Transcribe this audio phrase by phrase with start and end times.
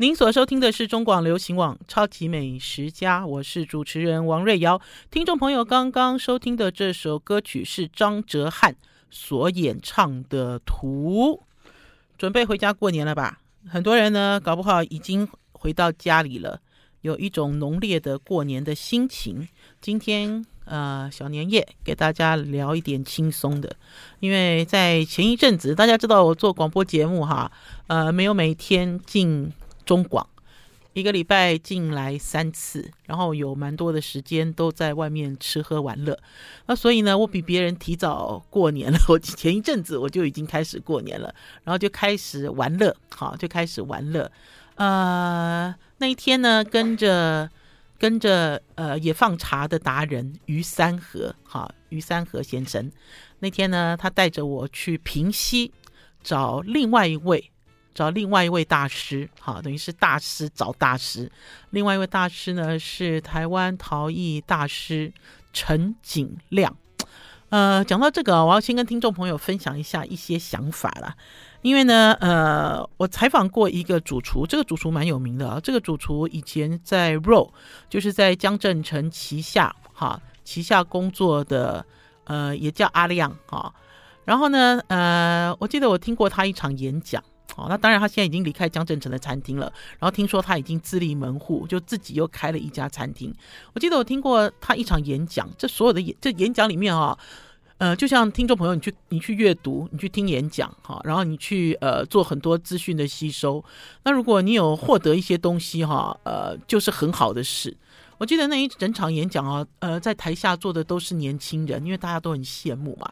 [0.00, 4.80] 您所收听的是中广流行网《超级美食家》，我是主持人王瑞瑶。
[5.10, 8.72] 听众朋友，刚刚收听的这首歌曲是张哲瀚
[9.10, 11.42] 所演唱的《图》。
[12.16, 13.40] 准备回家过年了吧？
[13.68, 16.60] 很多人呢，搞不好已经回到家里了，
[17.00, 19.48] 有一种浓烈的过年的心情。
[19.80, 23.74] 今天呃，小年夜给大家聊一点轻松的，
[24.20, 27.50] 因为在前一阵子，大家知道我做广播节目哈，
[27.88, 29.52] 呃，没有每天进。
[29.88, 30.28] 中广
[30.92, 36.18] 一个礼拜进来三次，然后有蛮多的时间都在外面吃喝玩乐。
[36.66, 38.98] 那所以呢，我比别人提早过年了。
[39.08, 41.34] 我前一阵子我就已经开始过年了，
[41.64, 44.30] 然后就开始玩乐，好，就开始玩乐。
[44.74, 47.48] 呃，那一天呢，跟着
[47.98, 52.90] 跟着呃野放茶的达人于三河，好，于三河先生，
[53.38, 55.72] 那天呢，他带着我去平溪
[56.22, 57.50] 找另外一位。
[57.98, 61.28] 找另外一位大师，好，等于是大师找大师。
[61.70, 65.12] 另外一位大师呢，是台湾陶艺大师
[65.52, 66.76] 陈景亮。
[67.48, 71.16] 呃，讲到这个，我要先跟听众朋友分享一下一些想法啦。
[71.62, 75.58] 因为呢，呃，我采访过一个主厨，这个主厨蛮有名的啊。
[75.60, 77.50] 这个主厨以前在 RO，
[77.90, 81.84] 就是在江振成旗下，哈，旗下工作的，
[82.26, 83.74] 呃，也叫阿亮，哈。
[84.24, 87.20] 然后呢，呃，我记得我听过他一场演讲。
[87.56, 89.72] 哦，那当然，他现在已经离开江振成的餐厅了。
[89.98, 93.34] 然后听说他已经自立门户，就自己又开了一家餐厅。
[93.72, 97.18] 我记得我听过他一场演讲，这所有的演这演讲里面啊，
[97.78, 103.64] 呃，就像听众朋友，你去你去阅读，你去听演讲，哈，然后你去呃做很多资讯的吸收。
[104.04, 107.76] 那如果你有获得一些东西，哈，呃，就是很好的事。
[108.18, 113.08] 我记得那一整场演讲啊，呃，在台下坐的都是年轻人，因为大家都很羡慕嘛，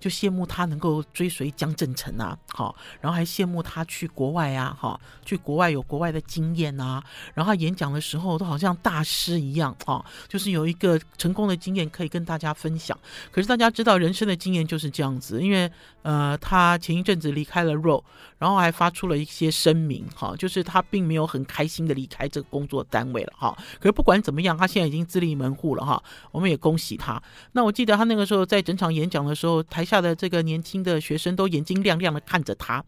[0.00, 7.02] 就羡慕他能够追随江振成啊，好，然后还羡慕他去国外啊，哈，去国外有国外的经验啊，
[7.34, 12.96] 然后他演讲的时候都好像大师一样啊，就是有一个成功的经验可以跟大家分享。
[13.30, 15.70] 可是大家知道人生的经验就是这样子，因为
[16.02, 18.02] 呃，他前一阵子离开了 ROE，
[18.38, 23.56] 然后还发出了一些声明，哈，就是他并没有很开心的离开这个工作单位了，哈。
[23.78, 24.50] 可是不管怎么样。
[24.60, 26.02] 他现在已经自立门户了哈，
[26.32, 27.22] 我们也恭喜他。
[27.52, 32.84] 那我记得他那个时候在整场演讲的时候，台下的这个年轻的学生都眼睛亮亮的看着他。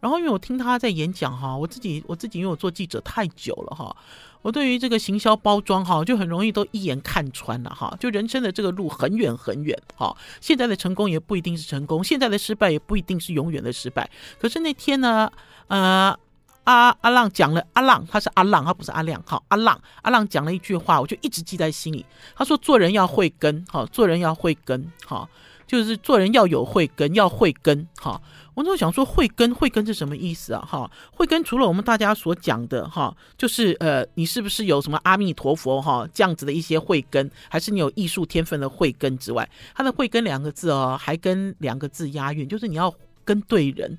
[0.00, 3.94] 然后因为我听他在演讲哈，我自己我自己因为我做记者太久了哈，
[4.40, 7.94] 我对于这个行销包装哈就很容易都一眼看穿了哈。
[8.00, 14.08] 就人生的这个路很远很远哈，现在的成功也不一定是成功，现在的失败也不一定是永远的失败。
[14.40, 15.30] 可是那天呢，
[15.68, 16.18] 呃。
[16.66, 19.22] 阿阿浪讲了，阿浪他是阿浪，他不是阿亮。
[19.24, 22.04] 好，阿浪阿浪讲了一句话，我就一直记在心里。
[22.34, 25.28] 他说：“做人要慧根，好，做人要慧根，好，
[25.66, 27.86] 就是做人要有慧根，要慧根。
[28.00, 28.20] 哈，
[28.54, 30.66] 我就想说，慧根，慧根是什么意思啊？
[30.66, 42.94] 哈，慧根除了我们大家所讲的哈，就是呃，你是不是有什么阿弥陀佛哈这样子的一些慧根，还是你有艺术天分的慧根之外，他的慧根两个字哦，还跟两个字押韵，就是你要
[43.24, 43.98] 跟对人，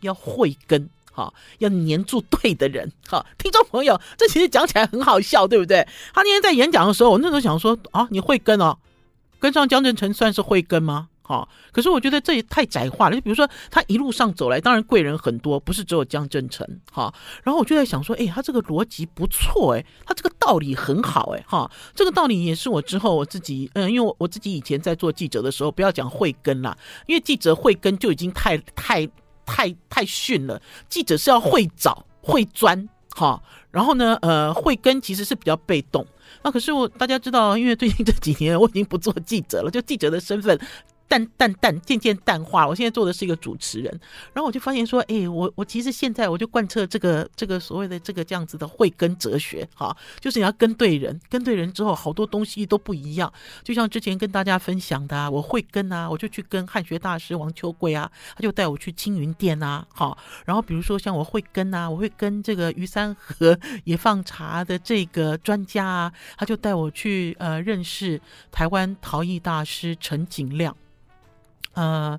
[0.00, 2.88] 要慧根。”好，要黏住对的人。
[3.08, 5.84] 好，听众朋友，这其实讲起来很好笑，对不对？
[6.14, 8.78] 他那天在演讲的时候，我那时候想说啊，你慧根哦，
[9.38, 11.08] 跟上江振成算是慧根吗？
[11.22, 13.14] 好，可是我觉得这也太窄化了。
[13.14, 16.66] 就比如说他一路上走来，当然贵人很多，不是只有江振诚。
[16.90, 17.12] 好，
[17.42, 26.76] 然后我就在想说，哎，他这个逻辑不错，哎，他这个道理很好，哎，哈，这个道理也是我之后我自己，嗯，因为我我自己以前在做记者的时候，不要讲慧根啦，
[27.06, 29.08] 因为记者慧根就已经太太。
[29.50, 30.60] 太太逊了，
[30.90, 36.06] 记者是要会找会钻哈，然后呢，呃，慧根其实是比较被动。
[36.42, 40.58] 那可是我大家知道，因为最近这几年我已经不做记者了，就记者的身份。
[41.08, 42.68] 淡淡淡，渐渐淡化。
[42.68, 43.90] 我现在做的是一个主持人，
[44.34, 53.32] 然后我就发现说，哎，我我其实现在我就贯彻这个这个所谓的这个这样子的慧根哲学，哈，就是你要跟对人，跟对人之后，好多东西都不一样。
[53.64, 68.20] 就像之前跟大家分享的啊，我慧根啊，我就去跟汉学大师王秋桂啊，他就带我去青云店啊，好，然后比如说像我慧根啊，我会跟这个于三和野放茶的这个专家啊，他就带我去呃认识
[68.52, 70.76] 台湾陶艺大师陈景亮。
[71.78, 72.18] 呃，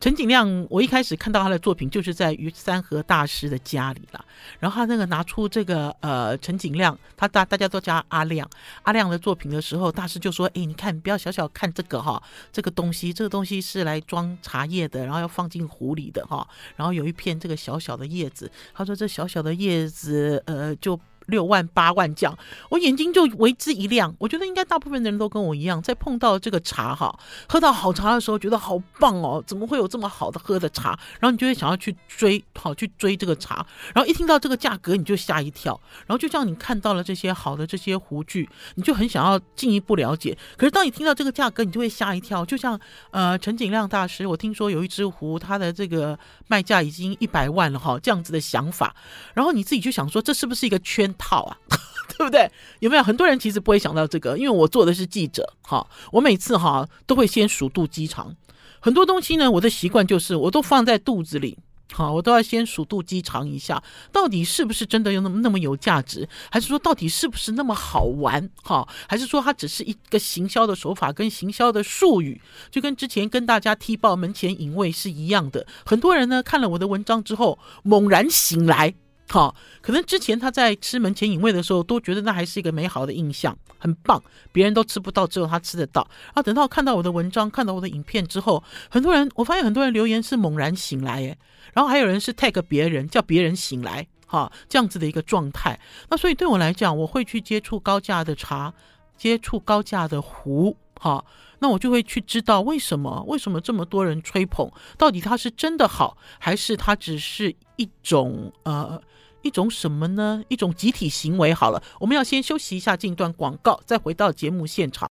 [0.00, 4.24] 陈景亮，我一开始看到他的作品就是在于三和大师的家里了。
[4.58, 8.50] 然后他那个拿出这个呃陈景亮，他大大家都叫阿亮，
[8.82, 12.20] 阿亮的作品的时候，大师就说：“哎，你看，不要小小看这个哈，
[12.50, 16.44] 这个东西，这个东西是来装茶叶的，然后要放进壶里的哈。
[16.74, 22.38] 然后有一片这个小小的叶子，他说这小小的叶子，呃，就。”六万八万这样，
[22.70, 24.14] 我眼睛就为之一亮。
[24.18, 30.98] 我觉得应该大部分的人都跟我一样，在碰到这个茶哈，喝到好茶的时候，觉得好棒哦，怎么会有这么好的喝的茶？
[31.20, 33.66] 然后你就会想要去追，好去追这个茶。
[33.94, 35.80] 然后一听到这个价格，你就吓一跳。
[36.06, 40.36] 然后就像你看到了这些好的这些壶具，你就很想要进一步了解。
[40.56, 42.44] 可是当你听到这个价格，你就会吓一跳。
[42.44, 42.78] 就像
[43.10, 48.94] 呃陈景亮大师，我听说有一只壶，它的这个卖价已经一百万了哈，这样子的想法。
[49.34, 51.56] 然后你自己就想说，这是不是一个圈套啊？
[52.16, 52.50] 对不对？
[52.80, 54.36] 有没有很多人其实不会想到这个？
[54.36, 58.36] 因为我做的是记者，哈，我每次哈都会先数肚鸡肠。
[58.80, 61.58] 很多东西呢，我的习惯就是我都放在肚子里。
[61.94, 68.48] 好，我都要先数肚鸡肠一下，到底是不是真的有那么那么有价值，还是说到底是不是那么好玩？
[68.62, 75.66] 哈，还是说它只是一个行销的手法跟行销的术语，就跟之前跟大家踢爆门前隐卫是一样的。
[75.84, 78.94] 很多人呢看了我的文章之后，猛然醒来，
[79.28, 84.22] 好，可能之前他在吃门前隐味的时候都觉得那还是一个美好的印象，很棒，
[84.52, 86.06] 别人都吃不到，只有他吃得到。
[86.34, 91.38] 啊，等到看到我的文章，看到我的影片之后，很多人，我发现很多人留言是猛然醒来，诶。
[91.72, 95.80] 然后还有人是 tag 别人，叫别人醒来，哈，这样子的一个状态。
[96.10, 98.74] 那所以对我来讲，我会去接触高价的茶，
[99.16, 101.24] 接触高价的壶，哈，
[101.60, 109.00] 那我就会去知道为什么，为什么这么多人吹捧，到底它是真的好，还是它只是一种呃
[109.42, 110.42] 一种什么呢？
[110.48, 111.52] 一种集体行为。
[111.52, 115.08] 好了，我们要先休息一下，进一段广告，再回到节目现场。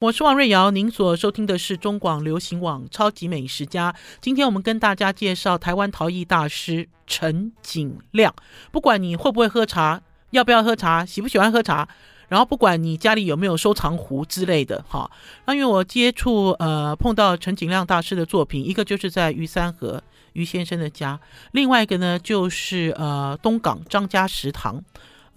[0.00, 3.92] 我是王瑞瑶，您所收听的是中广流行网《超级美食家》。
[4.22, 8.34] 今天我们跟大家介绍台湾陶艺大师陈景亮。
[8.72, 10.00] 不管你会不会喝茶，
[10.30, 11.86] 要不要喝茶，喜不喜欢喝茶，
[12.30, 15.10] 然后不管你家里有没有收藏壶之类的，哈。
[15.44, 21.20] 那因为我接触呃碰到陈景亮大师的作品，一个就是在于三河于先生的家，
[21.52, 24.82] 另外一个呢就是呃东港张家食堂。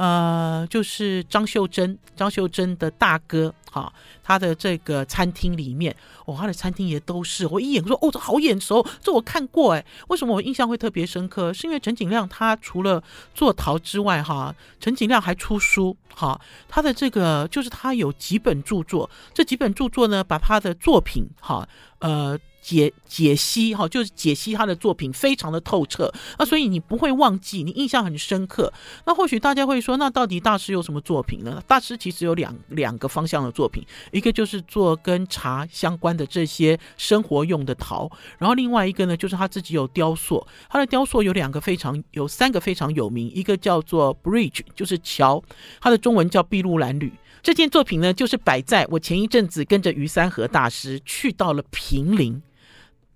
[0.04, 5.96] 呃，就是张秀珍，张秀珍的大哥，哈，他的这个餐厅里面，
[6.26, 11.54] 哦，他的餐厅也都是，我一眼说，哦，这好眼熟，这我看过，哎，为什么我印象会特别深刻？
[11.54, 13.02] 是因为陈景亮他除了
[13.34, 21.66] 做陶之外，哈，陈景亮还出书，哈，他的这个就是他有几本著作，这几本著作呢，把他的作品，哈，
[22.00, 22.38] 呃。
[22.64, 28.72] 解解析哈，就是解析他的作品非常的透彻，那所以你不会忘记，你印象很深刻。
[29.06, 31.62] 那或许大家会说，那到底大师有什么作品呢？
[31.68, 40.48] 大师其实有两两个方向的作品，一个就是做跟茶相关的这些生活用的陶，然后另外一个呢，就是他自己有雕塑。
[40.70, 45.44] 他的雕塑有两个非常有三个非常有名，一个叫做 Bridge，就是桥，
[45.82, 47.12] 它的中文叫碧路蓝缕。
[47.42, 52.42] 这件作品呢，就是摆在我前一阵子跟着于三河大师去到了平林。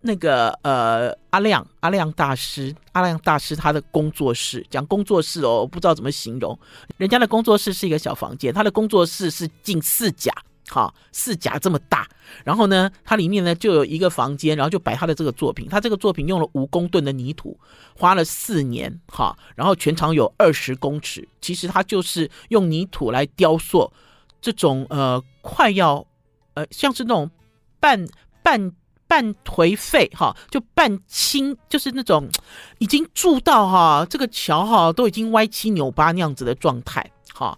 [0.02, 6.58] 那个呃，阿亮阿亮大师，阿亮大师他的工作室，讲工作室哦，不知道怎么形容。
[6.98, 10.32] 人家的工作室是一个小房间，他的工作室是近四甲，
[10.70, 12.08] 哈，四甲这么大。
[12.44, 15.68] 然后呢，它里面呢就有一个房间，然后就摆他的这个作品。
[15.68, 17.60] 他这个作品用了五公吨的泥土，
[17.98, 21.28] 花了四年，哈，然后全长有二十公尺。
[21.42, 23.92] 其实他就是用泥土来雕塑
[24.40, 26.06] 这种呃，快要
[26.54, 27.32] 呃，像是那种
[27.80, 28.08] 半
[28.44, 28.72] 半。
[29.08, 32.30] 半颓废哈，就半倾，就是那种
[32.78, 37.58] 已经住到哈这个桥哈都已经歪七扭八那样子的状态哈。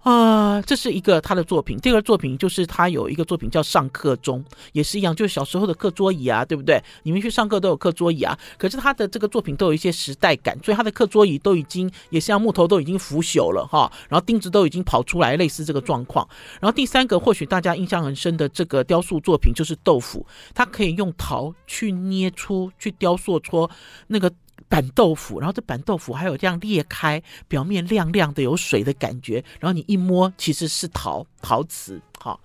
[0.00, 1.76] 啊、这是一个他的作品。
[1.78, 4.42] 第二个作品就是他有一个作品叫上课钟，
[4.72, 6.82] 也是一样，就是小时候的课桌椅啊，对不对？
[7.02, 8.38] 你们去上课都有课桌椅啊。
[8.56, 16.26] 可是他的这个作品都有一些时代感，所以他的课桌椅都已经也像木头都已经腐朽了哈，然后钉子都已经跑出来，类似这个状况。
[16.60, 23.68] 然后第三个或许大家印象很深的这个雕塑作品就是豆腐，它可以用陶去捏出去雕塑出
[24.06, 24.32] 那个。
[24.68, 29.42] 板豆腐，然后这板豆腐还有这样裂开，表面亮亮的，有水的感觉。
[29.58, 32.00] 然后你一摸，其实是陶陶瓷。
[32.18, 32.38] 好，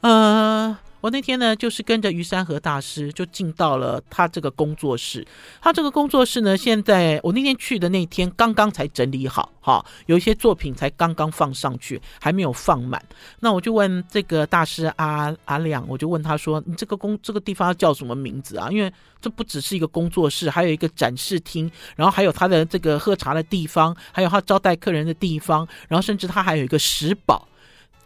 [0.00, 0.76] 呃。
[1.04, 5.22] 我那天呢，就是跟着于山河大师，就进到了他这个工作室。
[5.60, 13.04] 他这个工作室呢，现在我那天去的那天，刚刚才整理好，哈，有一些作品才刚刚放上去，还没有放满。
[13.40, 18.70] 那我就问这个大师阿阿亮，我就问他说：“你这个工这个地方叫什么名字啊？
[18.70, 27.46] 因为这不只是一个工作室，还有一个展示厅，然后还有他的这个喝茶的地方，还有他招待客人的地方，然后甚至他还有一个石宝。”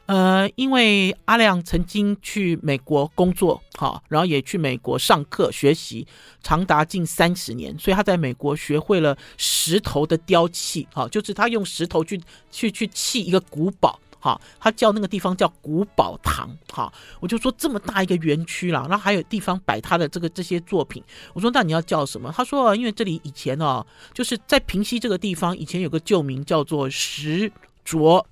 [0.08, 6.06] 呃，因为阿亮曾经去美国工作，哈，然后也去美国上课学习，
[6.42, 12.18] 长达近三十年，所以他在美国学会了石头的雕器，哈，就是他用石头去
[12.50, 14.00] 去去砌一个古堡。
[14.18, 22.32] 好，他叫那个地方叫古堡堂，好，我就说这么大一个园区啦，然后还有地方摆他的这个这些作品，我说那你要叫什么？
[22.34, 27.52] 他说因为这里以前哦，就是在平溪这个地方以前有个旧名叫做石
[27.84, 28.26] 卓。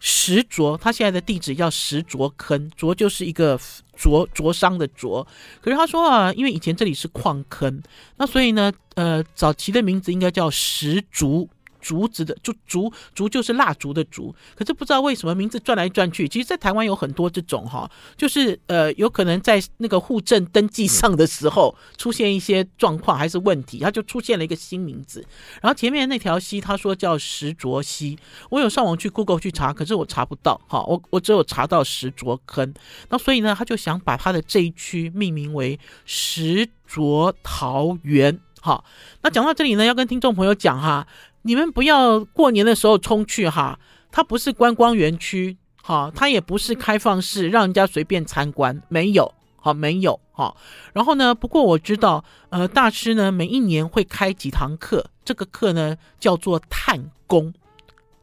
[0.00, 3.58] 石棹，他现在的地址叫石棹坑，棹就是一个
[3.96, 5.26] 灼灼伤的灼。
[5.60, 7.82] 可是他说啊，因为以前这里是矿坑，
[8.16, 11.48] 那所以呢，呃，早期的名字应该叫石竹。
[11.88, 25.24] 竹子的就竹竹就是蜡烛的竹，可是不知道为什么名字转来转去，其实，在台湾有很多这种哈，就是呃，有可能在那个户政登记上的时候出现一些状况还是问题，它就出现了一个新名字。
[25.62, 28.18] 然后前面那条溪，他说叫石卓溪，
[28.50, 32.74] 我有上网去 Google 去查，可是我查不到哈，我我只有查到石卓坑。
[33.08, 38.38] 那所以呢，他就想把他的这一区命名为石卓桃园。
[38.60, 38.84] 好，
[39.22, 41.06] 那讲到这里呢，要跟听众朋友讲哈。
[41.48, 43.80] 你们不要过年的时候冲去哈，
[44.12, 50.54] 它不是观光园区，哈，它也不是开放式，让人家随便参观，没有，好，没有，哈。
[50.92, 57.54] 然后呢，不过我知道，呃，大师呢每一年会开几堂课，这个课呢叫做探工，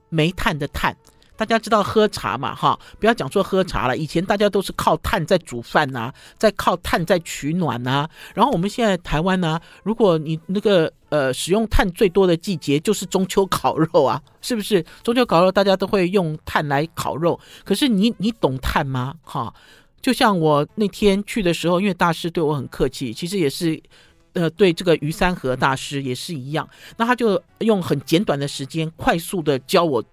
[0.10, 0.96] 煤炭的炭。
[1.38, 3.98] 大家知道喝茶嘛，哈，不要讲说喝茶了。
[3.98, 8.10] 以前大家都是靠炭在煮饭呐、啊，在靠炭在取暖呐、啊。
[8.36, 14.84] 然后我们现在台湾呢、啊，如果你那个呃使用炭最多的季节就是中秋烤肉啊，是不是？
[15.04, 17.40] 中秋烤肉大家都会用炭来烤肉。
[17.64, 19.16] 可是你你懂炭吗？
[19.24, 19.54] 哈，
[20.02, 23.82] 就像我那天去的时候，因为大师对我很客气，其实也是
[24.34, 26.68] 呃对这个于三和大师也是一样。
[26.98, 30.04] 那他就用很简短的时间，快速的教我。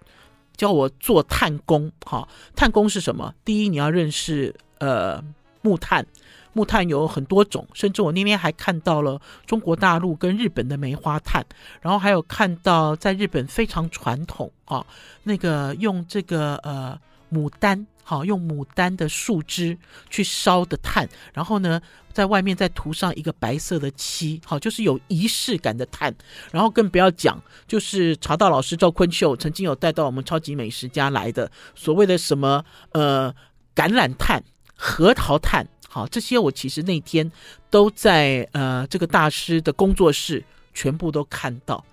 [0.55, 3.33] 教我做炭工，哈，炭工是什么？
[3.43, 5.19] 第一，你要认识呃
[5.63, 6.05] 木炭，
[6.53, 11.43] 木炭有很多种，甚至我那天还看到了中国大陆跟日本的梅花炭，
[11.81, 14.85] 然后还有看到在日本非常传统啊，
[15.23, 16.97] 那个用这个呃
[17.31, 17.85] 牡丹。
[18.05, 19.77] 好，用牡丹的树枝
[20.09, 21.81] 去烧的炭，然后呢，
[22.11, 26.13] 在外面再涂上一个白色的漆，好，就是有仪式感的炭。
[26.51, 33.33] 然后更不要讲，就是茶道老师赵坤秀曾经有带到我们超级美食家来的所谓的什么呃
[33.73, 34.43] 橄榄炭、
[34.75, 37.31] 核桃炭，好，这些我其实那天
[37.69, 41.85] 都在呃这个大师的工作室全部都看到，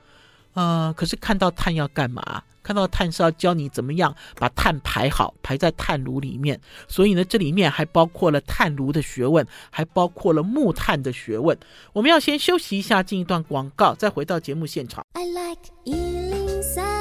[0.54, 2.42] 呃，可是看到炭要干嘛？
[2.62, 6.58] 看到炭是要教你怎么样把炭排好，排在炭炉里面。
[6.88, 11.54] 所以呢，这里面还包括了炭炉的学问，还包括了木炭的学问。
[11.92, 15.04] 我们要先休息一下，进一段广告，再回到节目现场。
[15.12, 16.99] I like 103,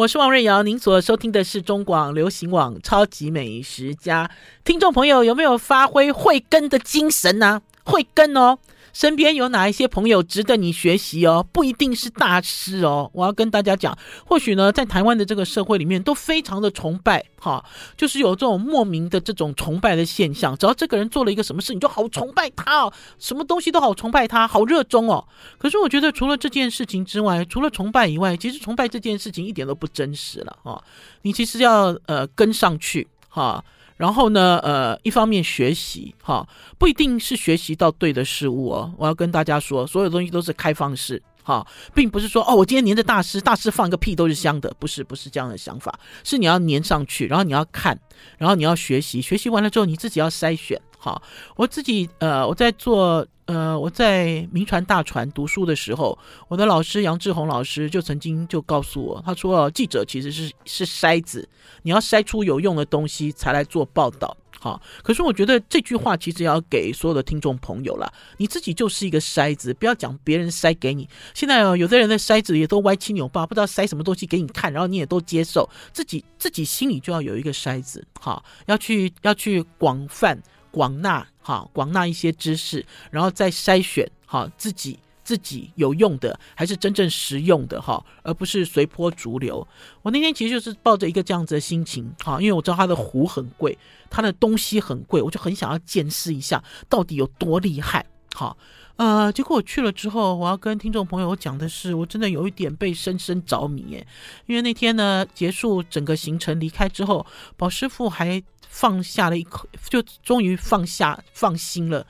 [0.00, 4.26] 我是王瑞瑶，您所收听的是中广流行网《超级美食家》。
[4.64, 8.56] 听众朋友有没有发挥慧根的精神呢、慧根哦。
[8.92, 11.46] 身边有哪一些朋友值得你学习哦？
[11.52, 13.10] 不一定是大师哦。
[13.12, 17.64] 我要跟大家讲，或许呢，在台湾的这个社会里面，都非常的崇拜哈，
[17.96, 20.56] 就是有这种莫名的这种崇拜的现象。
[20.56, 25.24] 只要这个人做了一个什么事，你就好崇拜他哦，什么东西都好崇拜他，好热衷哦。
[25.58, 30.82] 可是我觉得，除了这件事情之外，除了崇拜以外，其实崇拜这件事情一点都不真实了哈。
[31.22, 33.64] 你其实要呃跟上去哈。
[34.00, 38.90] 然后呢，呃，一方面学习，哈，不一定是学习到对的事物哦。
[38.96, 48.00] 我要跟大家说，所有东西都是开放式，哈，并不是说哦，我今天黏着大师，大师放一个屁都是香的，不是，不是这样的想法，是你要粘上去，然后你要看，
[48.38, 51.20] 然后你要学习，学习完了之后你自己要筛选，哈。
[51.56, 53.26] 我自己，呃，我在做。
[53.52, 56.16] 呃，我在名传大传读书的时候，
[56.46, 61.48] 我的老师杨志宏老师就曾经就告诉我，他说：“记者其实是是筛子，
[61.82, 71.08] 你要筛出有用的东西才来做报道。”好，可是我觉得这句话其实要给所有的听众朋友了，你自己就是一个筛子，不要讲别人筛给你。
[71.34, 80.40] 现在有的人的筛子也都歪七扭八，不知道筛什么东西给你看，然后你也都接受，自己自己心里就要有一个筛子，好，要去要去广泛。
[80.70, 89.66] 广纳哈，广纳一些知识，然后再筛选哈，自己自己有用的，还是真正实用的哈，而不是随波逐流。
[90.02, 93.76] 我那天其实就是抱着一个这样子的心情哈，因为我知道他的壶很贵，
[94.08, 98.04] 他的东西很贵，我就很想要见识一下到底有多厉害。
[98.34, 98.56] 哈，
[98.96, 104.06] 呃，结果我去了之后，我要跟听众朋友讲的是，我真的有一点被深深着迷耶，
[104.46, 108.42] 因为那天呢结束整个行程离开之后，宝师傅还。
[108.70, 112.06] 放下了一口，就终于放下放心了。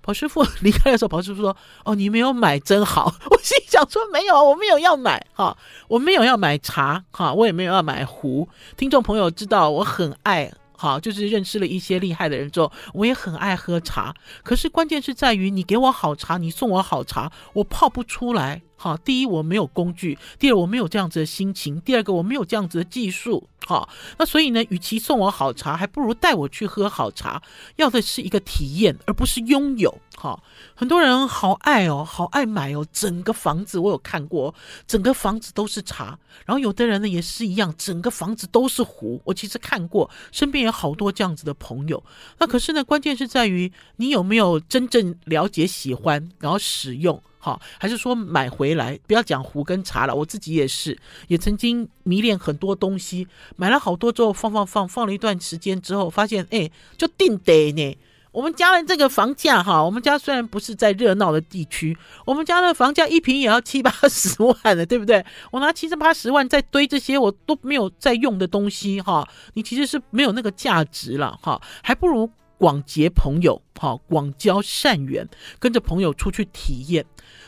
[0.00, 3.14] 宝师傅离开的时候，宝师傅说：“哦，你没有买真好。
[3.30, 5.56] ”我心想说：“没有，我没有要买哈，
[5.88, 14.12] 我没有要买茶哈，我也没有要买壶。”听众朋友知道我很爱哈，就是认识了一些厉害的人之后，我也很爱喝茶。
[14.42, 18.60] 可是关键是在于你给我好茶，你送我好茶，我泡不出来。
[18.82, 23.48] 好，第一我没有工具，第二我没有这样子的心情，第二个我没有这样子的技术。
[23.64, 27.40] 好，那所以呢，与其送我好茶，还不如带我去喝好茶。
[27.76, 29.96] 要的是一个体验，而不是拥有。
[30.16, 30.42] 好，
[30.74, 34.52] 很多人好爱哦，好爱买哦，整个房子我有看过，
[34.88, 36.18] 整个房子都是茶。
[36.44, 39.22] 然后有的人呢也是一样，整个房子都是壶。
[39.24, 42.02] 我其实看过，身边有好多这样子的朋友。
[42.38, 47.22] 那可是呢，关键是在于你有没有真正了解、喜欢，然后使用。
[47.44, 48.96] 好，还是说买回来？
[49.04, 50.96] 不要讲壶跟茶了，我自己也是，
[51.26, 57.98] 也曾经迷恋很多东西，买了好多之后放放放，放了一段时间之后，发现哎，就定得呢。
[58.30, 65.22] 我们家的这个房价哈，我们家虽然不是在热闹的地区，我们家的房价一平也要七八十万了，对不对？
[65.50, 72.30] 我拿七十八十万在堆这些我都没有在用的东西哈，你其实是没有那个价值了哈，还不如
[72.62, 75.28] 广结朋友，好，广交善缘，
[75.58, 77.04] 跟着朋友出去体验。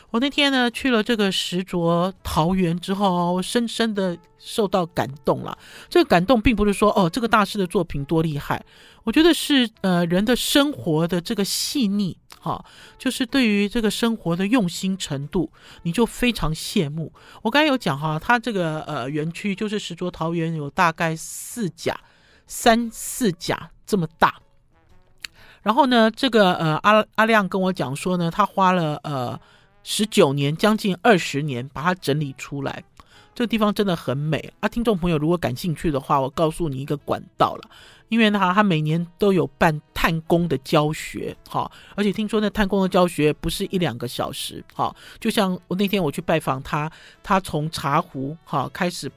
[0.09, 5.57] 我那天呢去了这个石卓桃园之后，深深的受到感动了。
[5.87, 8.61] 这个感动并不是说哦，这个大师的作品多厉害，
[9.05, 12.65] 我觉得是呃人的生活的这个细腻，哈，
[12.97, 15.49] 就是对于这个生活的用心程度，
[15.83, 17.13] 你就非常羡慕。
[17.41, 21.97] 我刚才有讲哈，他这个呃园区就是石卓桃园有大概四甲、
[22.47, 24.41] 三四甲这么大。
[25.65, 29.37] 然后呢，这个呃阿阿亮跟我讲说呢，他花了呃。
[29.87, 32.83] 十九年，将近二十年，把它整理出来。
[33.35, 34.67] 这个地方真的很美啊！
[34.67, 37.69] 听众朋友，如果感兴趣的话，我告诉你一个管道了。
[38.09, 46.91] 因为呢他每年都有办探工的教学，哈，而且听说那探工的教学不是一两个小时，哈，就像我那天我去拜访他，
[47.21, 49.11] 他从茶壶哈开始，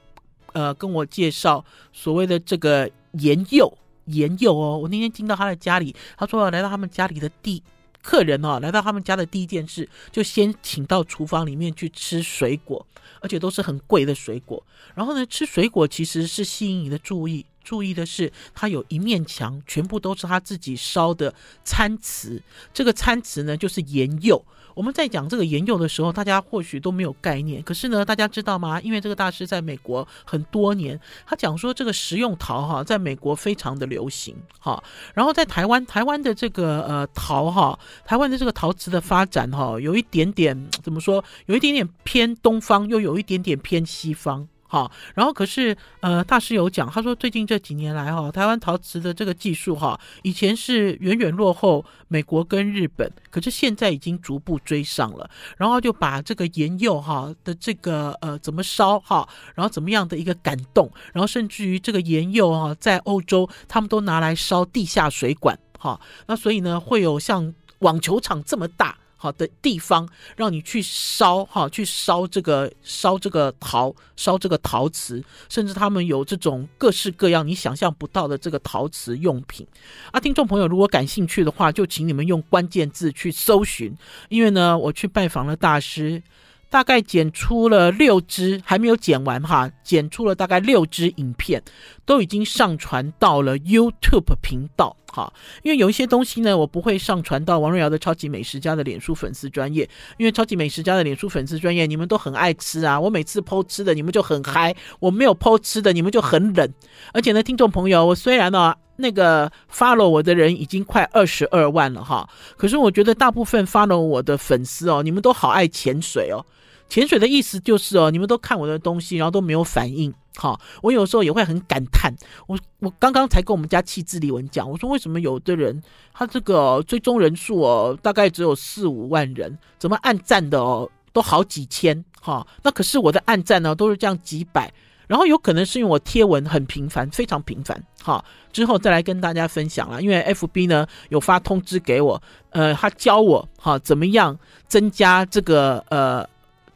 [0.53, 3.75] 呃，跟我介绍所谓的这个研釉
[4.11, 4.77] 研究哦。
[4.77, 7.61] 我那天进到他的家里，他说来到他们家里的第。
[8.01, 12.83] 客人哦，来到他们家的第一件事，就先请到厨房里面去吃水果，
[13.19, 14.65] 而且都是很贵的水果。
[14.95, 21.31] 然后呢，吃水果其实是吸引你的注意，注意的是他有一面墙，全部都是他自己烧的
[21.63, 22.41] 餐瓷。
[22.73, 24.43] 这个餐瓷呢，就是研釉。
[24.73, 27.61] 我们在讲这个研釉的时候，大家或许都没有概念。
[27.61, 28.81] 可是呢，大家知道吗？
[28.81, 34.81] 因为这个大师在美国很多年，他讲说这个食用陶哈，在美国非常的流行哈。
[35.13, 41.23] 然后在台湾，台湾的这个呃陶哈，台湾的这个陶瓷的发展哈，有一点点怎么说？
[41.45, 44.47] 有一点点偏东方，又有一点点偏西方。
[44.71, 55.27] 好，然后可是呃，大师有讲，他说最近这几年来哈，台湾陶瓷的这个技术哈，以前是远远落后美国跟日本，可是现在已经逐步追上了。
[55.57, 68.95] 然后就把这个研釉哈的这个呃怎么烧哈，然后怎么样的一个感动，然后甚至于这个研釉哈，在欧洲他们都拿来烧地下水管哈，那所以呢会有像网球场这么大。
[69.21, 79.67] 好的地方，让你去烧哈，去烧这个烧这个陶，烧这个陶瓷，甚至他们有这种各式各样你想象不到的这个陶瓷用品。
[80.11, 83.93] 啊，听众朋友如果感兴趣的话，就请你们用关键字去搜寻，
[84.29, 86.23] 因为呢，我去拜访了大师。
[86.71, 91.63] 大概剪出了六支，还没有剪完哈，剪出了大概六支影片，
[92.05, 95.33] 都已经上传到了 YouTube 频道好。
[95.63, 106.73] 因为有一些东西呢，我不会上传到王瑞瑶的超级美食家的脸书粉丝专业，因为超级美食家的脸书粉丝专业，你们都很爱吃啊，我每次 po 吃的，你们就很嗨；我没有 po 吃的，你们就很冷。
[107.13, 116.45] 而且呢，听众朋友，我虽然呢那个 follow 我的人已经快二十二万了哈，可是我觉得大部分 follow 我的粉丝哦，你们都好爱潜水哦。
[116.89, 120.11] 潜水的意思就是哦，你们都看我的东西，然后都没有反应。
[120.35, 122.13] 好，我有时候也会很感叹。
[122.47, 125.81] 我我刚刚才跟我们家气质李文讲，我说为什么有的人
[126.13, 132.03] 他这个追踪人数哦，大概只有四五万人，怎么按赞的哦都好几千？
[132.21, 134.73] 哈，那可是我的按赞呢都是这样几百。
[135.07, 137.83] 然后有可能是因为我贴文很频繁，非常频繁。
[138.01, 138.23] 哈，
[138.53, 142.21] 之后再来跟大家分享啦，因为 FB 呢有发通知给我，
[142.51, 146.27] 呃，他教我哈怎么样增加这个呃。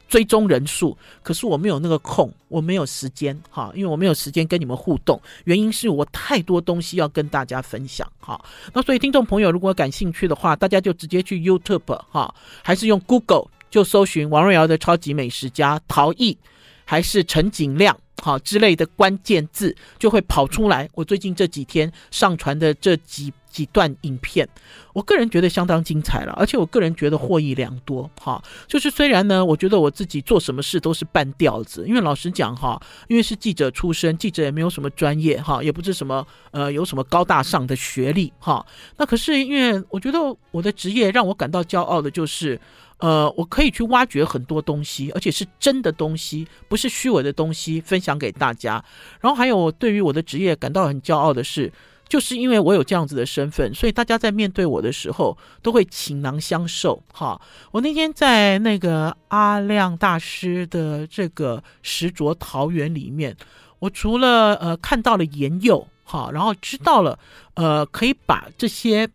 [0.08, 8.42] 追踪人数，可是我没有那个空，我没有时间哈，因为我没有时间跟你们互动，原因是我太多东西要跟大家分享哈。
[8.72, 16.36] 那所以听众朋友如果感兴趣的话，大家就直接去 YouTube 哈，还是用 Google 就搜寻王瑞瑶的超级美食家陶艺，
[16.84, 20.88] 还是陈景亮好之类的关键字，就会跑出来。
[20.94, 23.32] 我最近这几天上传的这几。
[23.54, 24.48] 几段影片，
[24.92, 28.10] 我个人觉得相当精彩了，而且我个人觉得获益良多。
[28.20, 38.66] 哈，就是虽然呢，我觉得我自己做什么事都是半吊子，因为老实讲哈，因为是记者出身，记者也没有什么专业哈，也不是什么呃有什么高大上的学历哈。
[38.96, 40.18] 那可是因为我觉得
[40.50, 42.60] 我的职业让我感到骄傲的就是。
[43.04, 48.82] 呃，我可以去挖掘很多东西，而且是真的东西，不是虚伪的东西，分享给大家。
[49.20, 51.70] 然后还有，我对于我的职业感到很骄傲的是，
[52.08, 57.02] 就是因为我有这样子的身份，所以大家在面对我的时候都会倾囊相授。
[57.12, 57.38] 哈，
[57.72, 63.36] 我那天在那个阿亮大师的这个石琢桃园里面，
[63.80, 67.18] 我除了呃看到了研釉，哈，然后知道了
[67.52, 69.06] 呃可以把这些。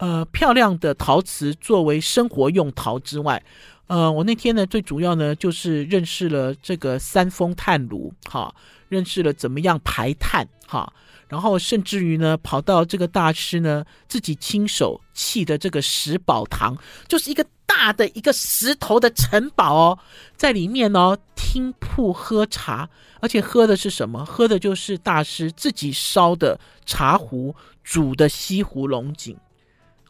[0.00, 3.42] 呃，漂亮的陶瓷作为生活用陶之外，
[3.86, 8.54] 呃，我那天呢，最主要呢就是认识了这个三风炭炉，哈，
[8.88, 10.90] 认识了怎么样排炭，哈，
[11.28, 16.74] 然后甚至于呢，跑到这个大师呢自己亲手砌的这个石宝堂，
[17.06, 19.98] 就是一个大的一个石头的城堡哦，
[20.34, 22.88] 在里面哦听铺喝茶，
[23.20, 24.24] 而且喝的是什么？
[24.24, 29.36] 喝的就是大师自己烧的茶壶煮的西湖龙井。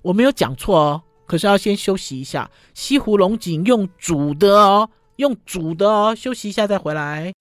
[0.02, 2.50] 我没有讲错哦，可是要先休息一下。
[2.74, 7.32] 西湖龙井用煮的哦，用煮的哦，休息一下再回来。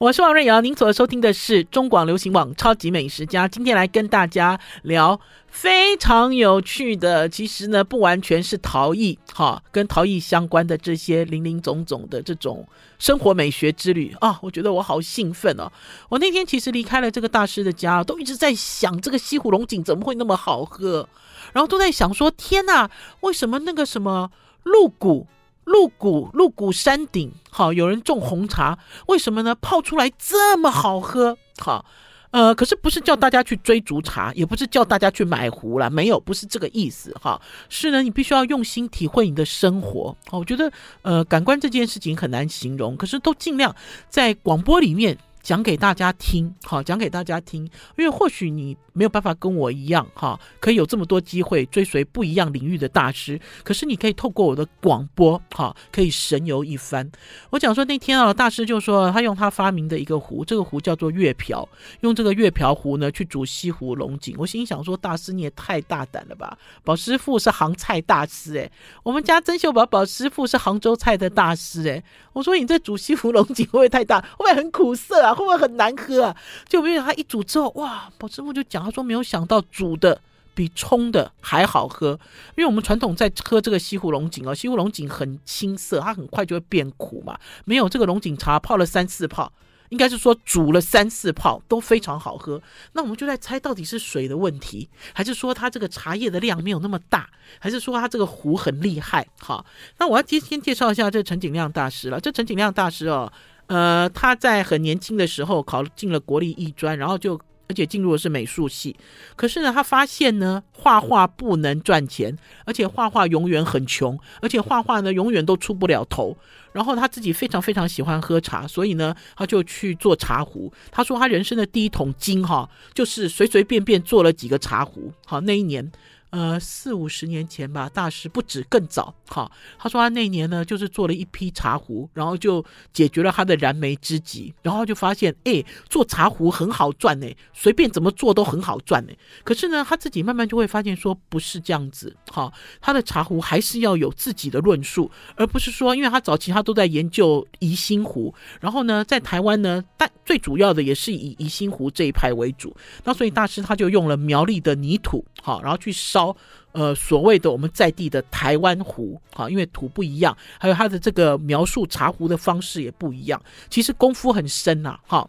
[0.00, 3.46] 我是王瑞瑶，您所收听的是中广流行网《超级美食家》。
[3.50, 12.66] 今天来跟大家聊非常有趣的，其实呢不完全是陶艺，哈，跟陶艺相关的这些林林总总的这种
[12.98, 15.70] 生活美学之旅啊，我觉得我好兴奋哦！
[16.08, 21.06] 我那天其实离开了这个大师的家，都一直在想这个西湖龙井怎么会那么好喝，
[21.52, 24.30] 然后都在想说，天哪，为什么那个什么
[24.62, 25.26] 鹿谷？
[25.64, 29.54] 鹿谷，鹿谷山顶，好，有人种红茶，为什么呢？
[29.54, 31.84] 泡出来这么好喝，好，
[32.30, 43.74] 呃，可是不是叫大家去追逐茶，也不是叫大家去买壶啦，没有，不是这个意思，哈，是呢，你必须要用心体会你的生活，好，我觉得，呃，感官这件事情很难形容，可是都尽量
[44.08, 45.16] 在广播里面。
[45.42, 47.64] 讲给大家听，好，讲给大家听，
[47.96, 57.10] 因为或许你没有办法跟我一样，哈，可以有这么多机会追随不一样领域的大师，可是你可以透过我的广播，哈，可以神游一番。
[57.50, 61.66] 我讲说那天啊，大师就说他用他发明的一个壶，这个壶叫做月瓢，
[62.00, 64.34] 用这个月瓢壶呢去煮西湖龙井。
[64.38, 66.56] 我心想说，大师你也太大胆了吧？
[66.84, 68.70] 宝师傅是杭菜大师哎，
[69.02, 72.02] 我们家曾秀宝宝师傅是杭州菜的大师哎。
[72.32, 74.20] 我说你这煮西湖龙井会不会太大？
[74.20, 75.29] 会不会很苦涩啊？
[75.34, 76.36] 会不会很难喝啊？
[76.68, 78.10] 就没有他一煮之后，哇！
[78.18, 80.20] 宝师傅就讲，他说没有想到煮的
[80.54, 82.18] 比冲的还好喝。
[82.56, 87.38] 因为我们传统在喝这个西湖龙井哦，西湖龙井很青涩，它很快就会变苦嘛。
[87.64, 89.52] 没有这个龙井茶泡了三四泡，
[89.88, 92.60] 应该是说煮了三四泡都非常好喝。
[92.92, 99.26] 那我们就在猜到底是水的问题，还是说它这个茶叶的量没有那么大，还是说它这个壶很厉害？
[99.38, 99.64] 好，
[99.98, 102.20] 那我要先先介绍一下这陈景亮大师了。
[102.20, 103.32] 这陈景亮大师哦。
[103.70, 108.96] 呃，他在很年轻的时候考进了国立艺专，然后就而且进入的是美术系。
[109.36, 116.36] 可是呢，他发现呢，画画不能赚钱，而且画画永远很穷，而且画画呢永远都出不了头。
[116.72, 120.72] 然后他自己非常非常喜欢喝茶，所以呢，他就去做茶壶。
[120.90, 125.12] 他说他人生的第一桶金哈，就是随随便便做了几个茶壶。
[125.24, 125.92] 好，那一年。
[126.30, 129.12] 呃，四五十年前吧，大师不止更早。
[129.32, 139.12] 好，他说他那年呢，就是做了一批茶壶，然后就解决了他的燃眉之急，然后就发现，哎，做茶壶很好赚呢，随便怎么做都很好赚呢。
[139.44, 142.16] 可是呢，他自己慢慢就会发现说，不是这样子。
[142.28, 152.76] 好，他的茶壶还是要有自己的论述，而不是说，因为他早期他都在研究宜兴壶，然后呢，在台湾呢，但最主要的也是以宜兴壶这一派为主。
[153.04, 156.36] 那所以大师他就用了苗栗的泥土，好，然后去烧。
[156.72, 165.28] 呃，所谓的我们在地的台湾壶，哈，因为土不一样，还有它的这个描述茶壶的方式也不一样，其实功夫很深呐，哈。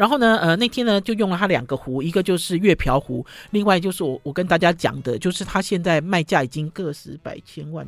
[0.00, 7.86] 然后呢，呃，那天呢就用了他两个壶，一个就是月瓢壶，另外就是我我跟大家讲的，就是他现在卖价已经个十百千万，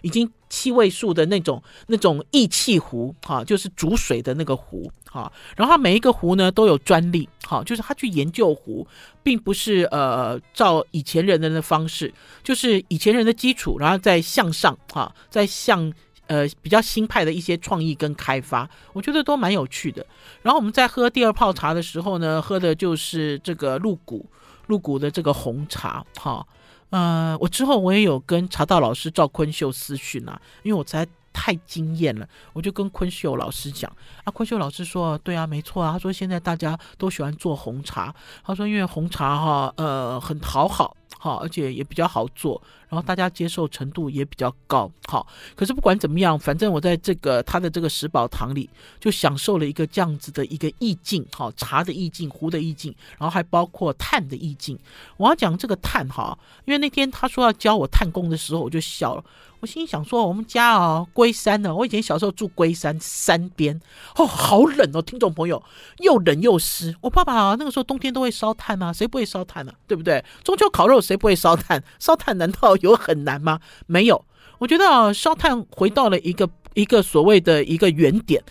[0.00, 5.32] 已经七位数的那种那种义气壶，哈，就是煮水的那个壶，哈。
[5.56, 8.84] 然后他每一个壶呢都有专利，哈，就是他去研究壶，
[9.22, 15.92] 并不是呃照以前人的那方式，就是以前人的基础，然后再向上，哈，再向。
[16.28, 20.06] 呃，比较新派的一些创意跟开发，我觉得都蛮有趣的。
[20.42, 24.24] 然后我们在喝第二泡茶的时候呢，喝的就是这个鹿谷，
[24.68, 26.04] 鹿谷的这个红茶。
[26.18, 26.46] 哈，
[26.90, 33.90] 呃，我之后我也有跟茶道老师赵坤秀私讯啊，因为我实在太惊艳了，我就跟坤秀老师讲
[34.24, 40.96] 啊，坤秀老师说，对啊，没错啊，他说现在大家都喜欢做红茶，他说因为红茶哈，呃，很讨好。
[41.18, 42.60] 好，而且也比较好做，
[42.92, 44.90] 然后大家接受程度也比较高。
[45.08, 45.26] 好，
[45.56, 48.68] 可是不管怎么样，反正我在这个他的这个食宝堂里
[49.00, 54.78] 就享受了一个这样子的一个意境，好，茶的意境，壶的意境，然后还包括炭的意境。
[55.16, 59.24] 我要讲这个炭哈，因为那天他说要教我炭工的时候，我就笑了。
[59.60, 63.80] 我心想说，我们家哦，龟山呢，我以前小时候住龟山山边，
[64.16, 65.62] 哦，好冷哦，听众朋友，
[65.98, 66.92] 又冷又湿。
[67.00, 69.72] 我爸爸啊，那个时候冬天都会烧炭啊，谁不会烧炭呢？
[69.86, 70.24] 对不对？
[70.42, 71.80] 中秋烤肉谁不会烧炭？
[72.00, 73.58] 烧炭难道有很难吗？
[73.86, 74.24] 没有，
[74.58, 78.42] 我觉得啊，烧炭回到了一个一个所谓的一个原点。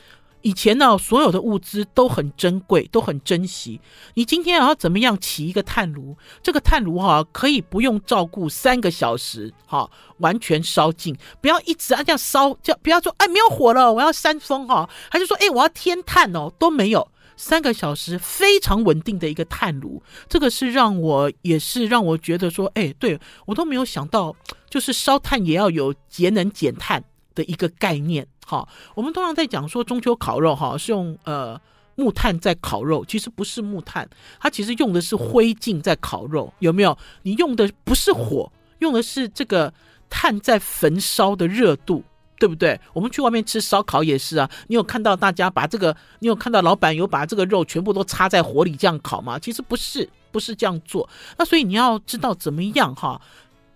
[0.44, 3.80] 以前呢，所有的物资都很珍贵，都很珍惜。
[4.16, 6.18] 你今天要怎么样起一个炭炉？
[6.42, 11.16] 这个炭炉哈，可以不用照顾三个小时，哈，完全烧尽。
[11.40, 17.08] 不要一直啊这样烧，叫不要说哎没有火了，我要扇风哈，还是说哎我要添炭哦，都没有。
[17.42, 24.36] 三个小时非常稳定的一个炭炉，这个是让我也是让我觉得说，哎，对我都没有想到，
[24.70, 28.28] 就是烧炭也要有节能减碳的一个概念。
[28.46, 31.60] 好，我们通常在讲说中秋烤肉哈，是用呃
[31.96, 34.08] 木炭在烤肉，其实不是木炭，
[34.40, 36.96] 它其实用的是灰烬在烤肉，有没有？
[37.24, 39.74] 你用的不是火，用的是这个
[40.12, 42.04] 炭在焚烧的热度，
[42.42, 42.82] 对不对？
[42.92, 49.38] 我们去外面吃烧烤也是啊，你有看到大家把这个，你有看到老板有把这个肉全部都插在火里这样烤吗？
[49.38, 51.08] 其实不是，不是这样做。
[51.38, 53.22] 那所以你要知道怎么样哈。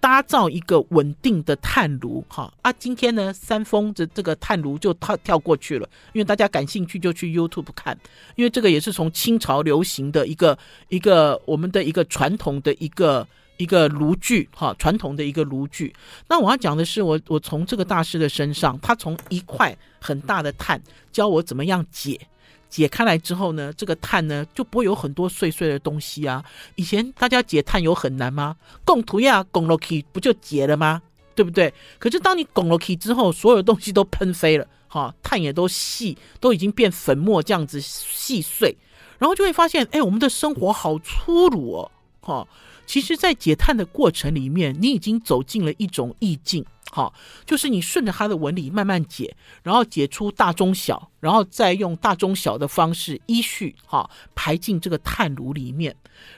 [0.02, 2.72] 打造一个稳定的炭炉，哈啊！
[2.74, 7.98] 今天呢，三丰的这个炭炉就跳跳过去了，因为大家感兴趣就去 YouTube 看，
[8.36, 10.56] 因为这个也是从清朝流行的一个
[10.90, 15.94] 一个我们的一个传统的一个一个炉具，哈，传统的一个炉具。
[16.28, 22.20] 那我要讲的是我，我我从这个大师的身上，他从一块很大的炭教我怎么样解。
[22.68, 26.44] 解开来之后呢，这个炭呢就不会有很多碎碎的东西啊。
[26.76, 28.58] 以前大家解炭有很难吗？
[28.84, 31.02] 拱土呀，拱落去不就解了吗？
[31.36, 31.74] 对不对？
[32.00, 38.76] 可是当你拱落去之后，所有东西都喷飞了，哈，炭也都细，都已经变粉末这样子细碎，
[39.20, 42.48] 然后就会发现，哎，我们的生活好粗鲁哦，哈。
[42.86, 46.66] 其实，在解炭的过程里面，你已经走进了一种意境。
[46.92, 47.14] 好，
[47.46, 55.94] 就是你顺着它的纹理慢慢解，然后解出大中小，然后再用大中小的方式依序哈排进这个炭炉里面，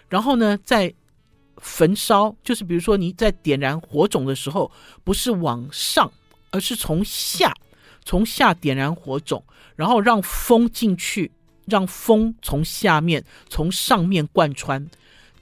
[0.09, 0.91] 然后呢再
[1.57, 4.71] 焚烧，就是比如说你在点燃火种的时候，
[5.03, 6.11] 不是往上，
[6.49, 7.53] 而是从下，
[8.03, 9.43] 从下点燃火种，
[9.75, 11.31] 然后让风进去，
[11.65, 14.89] 让风从下面从上面贯穿，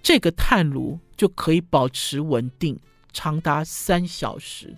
[0.05, 2.79] 这个炭炉就可以保持稳定
[3.11, 4.77] 长达三小时。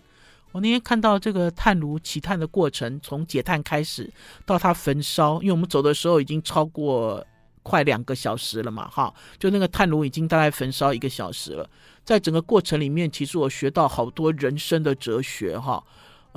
[0.54, 4.10] 我那天看到这个炭炉起炭的过程，从解炭开始
[4.46, 7.22] 到它焚烧，因为我们走的时候已经超过
[7.62, 11.70] 快两个小时了嘛，哈，就那个炭炉已经大概焚烧一个小时了。
[12.06, 15.84] 在整个过程里面，其实我学到好多人生的哲学，哈，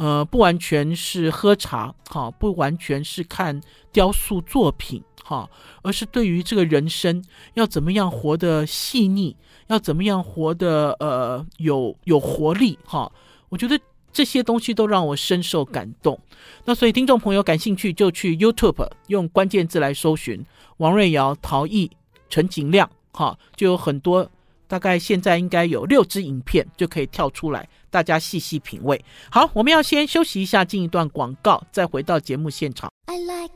[0.00, 3.60] 呃，不完全是喝茶，哈，不完全是看
[3.92, 5.46] 雕塑作品，哈，
[5.82, 9.36] 而是对于这个人生要怎么样活得细腻，
[9.66, 13.12] 要怎么样活得呃有有活力，哈，
[13.50, 13.78] 我觉得。
[14.12, 16.18] 这些东西都让我深受感动，
[16.64, 20.44] 那所以听众朋友感兴趣就去 YouTube 用关键字来搜寻
[20.78, 21.88] 王瑞瑶、陶艺、
[22.28, 24.28] 陈景亮，哈，就有很多，
[24.70, 29.04] 大概现在应该有六支影片就可以跳出来，大家细细品味。
[29.28, 32.88] 好，我们要先休息一下，进一段广告，再回到节目现场。
[33.06, 33.50] I like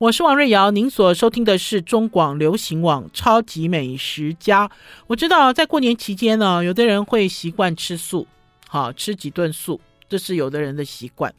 [0.00, 4.66] 我是王瑞瑶，您所收听的是中广流行网《超级美食家》。
[5.06, 8.26] 我知道在过年期间呢，有的人会习惯吃素，
[8.66, 11.32] 好，吃几顿素，这是有的人的习惯。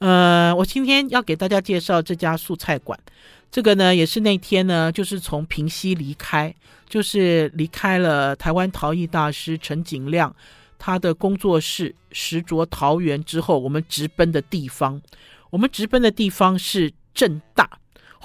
[0.00, 2.98] 呃，我今天要给大家介绍这家素菜馆，
[3.50, 6.54] 这个呢也是那天呢，就是从平西离开，
[6.88, 10.34] 就是离开了台湾陶艺大师陈景亮
[10.78, 15.00] 他的工作室石卓桃园之后，我们直奔的地方。
[15.50, 17.77] 我们直奔的地方是正大。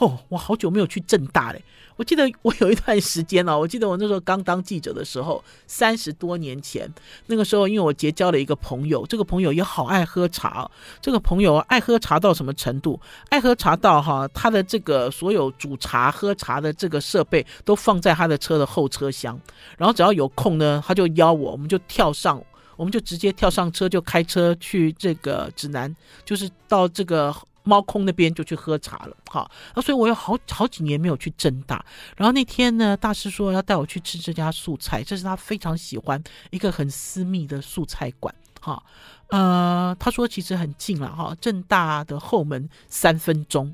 [0.04, 1.62] 哦，我好久没有去正大嘞！
[1.96, 6.92] 我记得我有一段时间哦，我记得我那时候刚当记者的时候，三十多年前，
[7.28, 10.70] 那个时候因为我结交了一个朋友，这个朋友也好爱喝茶。
[11.00, 13.00] 这个朋友爱喝茶到什么程度？
[13.30, 19.40] 爱喝茶到哈，他的这个所有煮茶、喝茶的这个设备都放在他的车的后车厢。
[19.78, 22.44] 然后只要有空呢，他就邀我，我们就跳上，
[22.76, 27.34] 我们就直接跳上车，就开车去这个指南，就是到这个。
[27.64, 31.84] 猫空那边就去喝茶了，哈啊，所以我有好好几年没有去正大。
[32.16, 36.22] 然后那天呢，大师说要带我去吃这家素菜，这是他非常喜欢
[36.52, 38.84] 一个很私密的素菜馆，哈，
[39.30, 43.74] 呃，他说其实很近了，哈，正大的后门三分钟。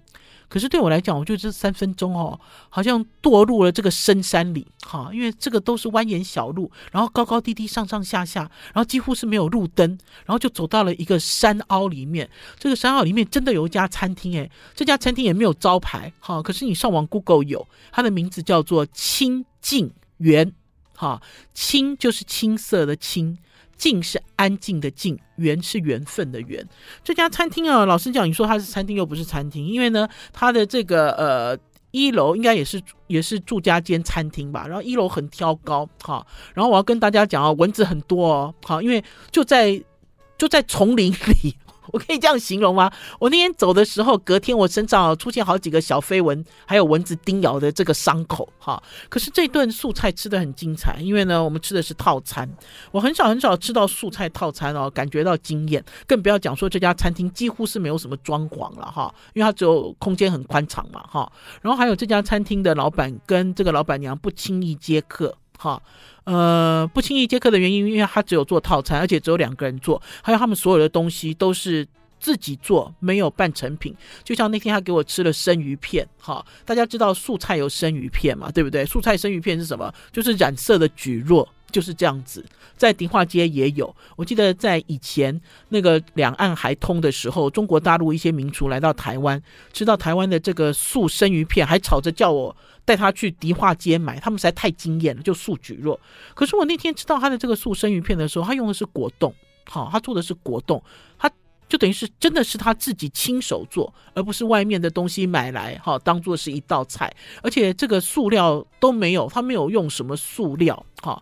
[0.49, 2.37] 可是对我来讲，我就这三分钟哦，
[2.69, 8.41] 好像堕入了这个深山里哈，因为这个都是蜿蜒小路，然后高高低低，上上下下，
[8.73, 9.87] 然后几乎是没有路灯，
[10.25, 12.27] 然后就走到了一个山凹里面。
[12.57, 20.51] 这个山凹里面真的有一家餐厅诶，这家餐厅也没有招牌哈，可是你上网 Google 有，它的名字叫做清静园
[20.95, 21.21] 哈，
[21.53, 23.37] 清就是青色的青。
[23.79, 26.63] 静是安静的静，缘是缘分的缘。
[27.03, 31.57] 这家餐厅啊，老实讲，你说它是餐厅又不是餐厅，因为呢，它的这个呃
[31.89, 34.67] 一楼应该也是也是住家兼餐厅吧。
[34.67, 36.23] 然后一楼很挑高，哈。
[36.53, 39.81] 然后我要跟大家讲啊，蚊子很多哦，好，因为就在
[40.37, 41.55] 就在丛林里。
[41.91, 42.91] 我可以这样形容吗？
[43.19, 48.81] 我那天走的时候，隔天我身上出现好几个小飞蚊，还有蚊子叮咬的这个伤口哈。
[49.09, 52.49] 可是这顿素菜吃的很精彩，因为呢，我们吃的是套餐。
[52.91, 55.83] 我很少很少吃到素菜套餐哦，感觉到惊艳。
[56.07, 61.31] 更不要讲说这家餐厅几乎是没有什么装潢了哈，因为它只有空间很宽敞嘛哈。
[61.61, 65.79] 然后还有这家餐厅的老板跟这个老板娘不轻易接客哈。
[66.23, 71.87] 呃，不轻易接客的原因，因为他只有做套餐，而且只有两个人做，还有他们所有的东西都是
[72.19, 73.95] 自己做，没有半成品。
[74.23, 78.85] 就像那天他给我吃了生鱼片，哈，大家知道素菜有生鱼片嘛，对不对？
[78.85, 79.91] 素菜生鱼片是什么？
[80.11, 82.45] 就是染色的蒟蒻，就是这样子。
[82.77, 89.41] 在迪化街也有，我记得在以前那个两岸还通的时候，中国大陆一些名厨来到台湾，
[89.73, 92.55] 吃到台湾的这个素生鱼片，还吵着叫我。
[92.89, 95.95] 带他去迪化街买，他们实在太惊艳了，就素蒟蒻。
[96.33, 99.31] 可是我那天吃到他的这个素生鱼片的时候，他用的是果冻，
[99.65, 100.81] 好，他做的是果冻，
[101.19, 101.29] 他
[101.67, 111.21] 就等于是真的是他自己亲手做，而不是外面的东西买来，好，当做是一道菜，而且这个塑料都没有，他没有用什么塑料，哈。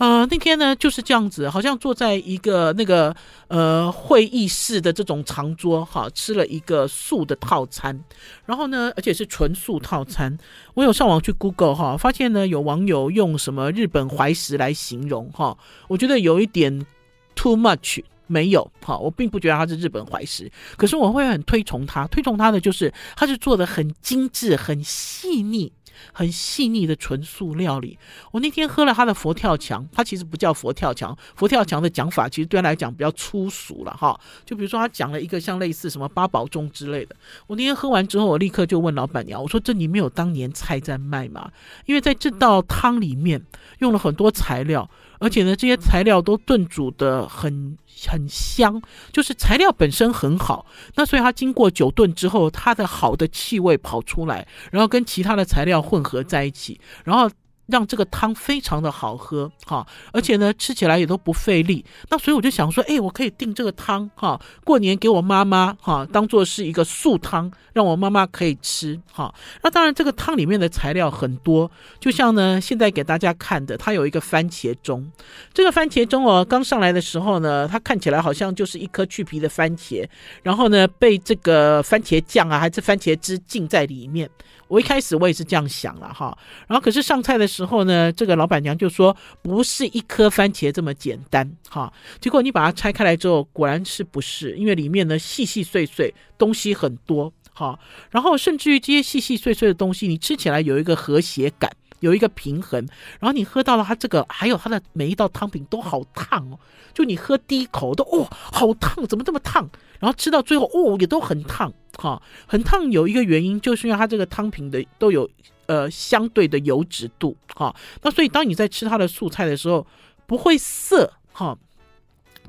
[0.00, 3.14] 呃，那天呢就是这样子，好像坐在一个那个
[3.48, 8.02] 呃会议室的这种长桌，哈，吃了一个素的套餐，
[8.46, 10.34] 然后呢，而且是纯素套餐。
[10.72, 15.54] 我有上网去 Google 哈，发现呢有网友用什么日本怀石来形容哈，
[15.86, 16.86] 我觉得有一点
[17.34, 25.70] too much，没有哈，我并不觉得它是日本怀石，可是我会很推崇它，推崇它的就是它是做的很精致、很细腻。
[26.12, 27.98] 很细腻的纯素料理。
[28.32, 34.18] 我那天喝了他的佛跳墙，他其实不叫佛跳墙，佛跳墙的讲法其实对他来讲比较粗俗了哈。
[34.44, 37.16] 就比如说他讲了一个像类似什么八宝粥之类的。
[37.46, 41.50] 我那天喝完之后，我立刻就问老板娘，我说，这里面有当年菜在卖吗？
[41.86, 43.42] 因为在这道汤里面
[43.78, 44.88] 用了很多材料。
[45.20, 47.78] 而且呢，这些材料都炖煮的很
[48.08, 57.30] 很香，就是材料本身很好，那所以它经过久炖之后，它的好的气味跑出来，然后跟其他的材料混合在一起，然后。
[57.70, 61.84] 让这个汤非常的好喝哈，而且呢，吃起来也都不费力。
[62.08, 69.32] 那所以我就想说，哎，我可以订这个汤哈，过年给我妈妈哈，当做是一个素汤，让我妈妈可以吃哈。
[69.62, 75.10] 那当然，这个汤里面的材料很多，就像呢，现在给大家看的，它有一个番茄钟。
[75.54, 80.06] 这个番茄钟哦，刚上来的时候呢，它看起来好像就是一颗去皮的番茄，
[80.42, 84.28] 然后呢，被这个番茄酱啊，还是番茄汁浸在里面。
[84.70, 91.92] 我一开始我也是这样想了哈，然后可是上菜的时候呢，这个老板娘就说不是一颗番茄这么简单哈。
[92.20, 94.56] 结果你把它拆开来之后，果然是不是？
[94.56, 97.76] 因为里面呢细细碎碎东西很多哈，
[98.10, 101.68] 然后甚至于这些细细碎碎的东西，你吃起来有一个和谐感，
[102.00, 102.86] 有一个平衡，
[103.18, 106.58] 然后你喝到了它这个，还有它的每一道汤品都好烫哦，
[106.92, 109.68] 就你喝第一口都哦好烫，怎么这么烫？
[109.98, 111.72] 然后吃到最后哦也都很烫。
[111.98, 115.28] 哈，很烫有一个原因，就是因为它这个汤品的都有
[115.66, 119.86] 呃相对的油脂度哈，那所以当你在吃它的素菜的时候，
[120.26, 121.58] 不会涩哈，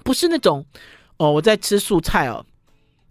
[0.03, 0.65] 不是那种
[1.17, 2.45] 哦我在吃素菜哦，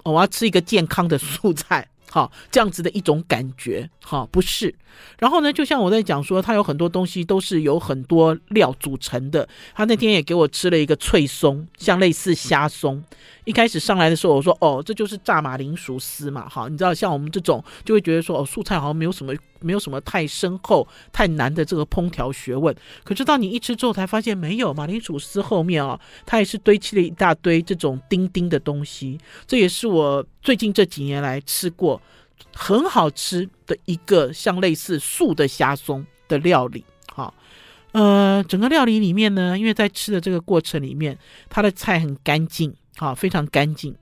[0.05, 1.87] 哦我要吃一个健康的素菜。
[2.11, 4.75] 好，这样子的一种感觉，好，不是。
[5.19, 9.49] 然后呢，就像我在讲说，它有很多东西都是由很多料组成的。
[9.75, 13.03] 他那天也给我吃了一个脆松，像类似虾松。
[13.45, 16.49] 一开始上来的时候，我说哦，这就是炸马铃薯丝嘛。
[16.49, 19.33] 好，你知道像我们这种就会觉得说哦，素菜好像没有什么。
[19.63, 29.19] 没有什么太深厚、太难的这个烹调学问，可是当你一吃之后，才发现没有马铃薯丝后面啊，它也是堆砌了一大堆这种丁丁的东西。
[29.47, 32.01] 这也是我最近这几年来吃过
[32.55, 36.85] 很好吃的一个像类似素的虾松的料理。
[37.13, 37.35] 好，
[37.93, 43.95] 呃，整个料理里面呢，因为在吃的这个过程里面，它的菜很干净，好，非常干净。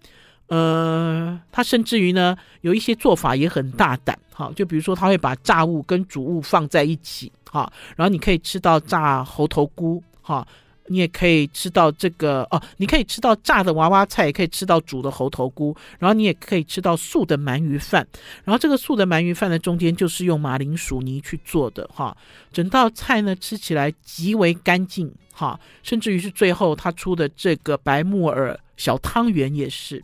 [0.46, 10.46] 呃，他甚至于呢，有一些做法也很大胆，哈，就比如说他会把炸物跟煮物放在一起，哈，然后你可以吃到炸猴头菇，哈，
[10.88, 18.06] 你也可以吃到这个哦，你可以吃到炸的娃娃菜，也可以吃到煮的猴头菇，然后你也可以吃到素的鳗鱼饭。
[18.44, 22.16] 然后这个素的鳗鱼饭的中间就是用马铃薯泥去做的哈，
[22.52, 30.02] 整道菜呢吃起来极为干净哈，甚至于是最后他出的这个白木耳小汤圆也是，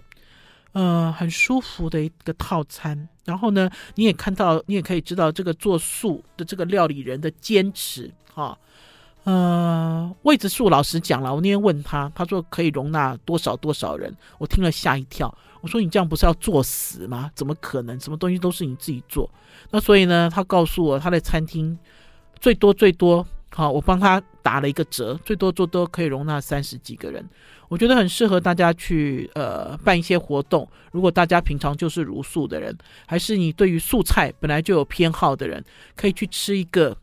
[0.72, 3.08] 呃，很舒服的一个套餐。
[3.24, 8.58] 然后呢，你也看到，你也可以知道这个做素的这个料理人的坚持哈。
[9.24, 15.34] 呃，魏子素老师讲了，我那天问他，他说可以容纳多少多少人，我听了吓一跳。
[15.62, 17.30] 我说你这样不是要作死吗？
[17.34, 17.98] 怎么可能？
[17.98, 19.30] 什么东西都是你自己做？
[19.70, 21.78] 那所以呢，他告诉我他的餐厅
[22.38, 27.26] 最多最多，好，我帮他打了一个折，最多最多可以容纳三十几个人。
[27.68, 30.68] 我觉得很适合大家去呃办一些活动。
[30.92, 35.64] 如果大家平常就是茹素的人，还是你对于素菜本来就有偏好的人，
[35.96, 36.94] 可以去吃一个。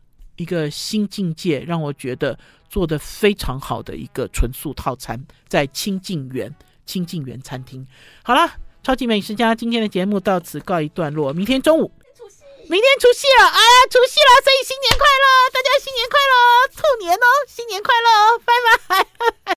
[0.42, 2.36] 一个新境界，让我觉得
[2.68, 6.52] 做的非常好的一个纯素套餐，在清静园
[6.84, 7.86] 清静园餐厅。
[8.24, 8.50] 好了，
[8.82, 11.32] 超级美食家今天的节目到此告一段落。
[11.32, 11.92] 明天中午，
[12.68, 16.34] 明天除夕了，哎呀，除夕了，所以新年快乐，大家新年快乐，
[16.74, 18.52] 兔年哦，新年快乐，拜
[18.88, 19.42] 拜。